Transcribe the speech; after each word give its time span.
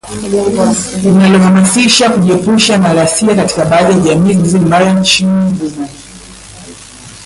linalohamasisha 1.03 2.09
kujiepusha 2.09 2.77
na 2.77 2.93
ghasia 2.93 3.35
katika 3.35 3.65
baadhi 3.65 3.99
ya 4.09 4.15
jamii 4.15 4.33
zilizo 4.33 4.57
imara 4.57 4.93
nchini 4.93 5.31
humo 5.57 5.87